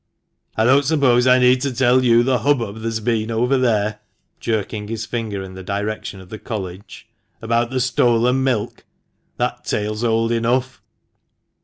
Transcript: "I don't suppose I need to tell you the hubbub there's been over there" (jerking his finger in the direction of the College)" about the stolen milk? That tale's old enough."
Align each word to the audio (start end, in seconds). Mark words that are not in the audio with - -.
"I 0.57 0.63
don't 0.63 0.81
suppose 0.83 1.27
I 1.27 1.37
need 1.37 1.61
to 1.61 1.71
tell 1.71 2.03
you 2.03 2.23
the 2.23 2.39
hubbub 2.39 2.79
there's 2.81 2.99
been 2.99 3.29
over 3.29 3.55
there" 3.55 3.99
(jerking 4.39 4.87
his 4.87 5.05
finger 5.05 5.43
in 5.43 5.53
the 5.53 5.61
direction 5.61 6.19
of 6.19 6.29
the 6.29 6.39
College)" 6.39 7.07
about 7.39 7.69
the 7.69 7.79
stolen 7.79 8.43
milk? 8.43 8.83
That 9.37 9.63
tale's 9.63 10.03
old 10.03 10.31
enough." 10.31 10.81